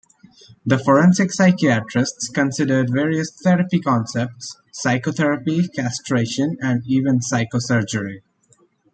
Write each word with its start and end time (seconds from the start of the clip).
The 0.65 0.79
forensic 0.79 1.31
psychiatrists 1.31 2.27
considered 2.29 2.89
various 2.89 3.29
therapy 3.29 3.79
concepts: 3.79 4.57
psychotherapy, 4.71 5.67
castration 5.67 6.57
and 6.59 6.81
even 6.87 7.19
psychosurgery. 7.19 8.21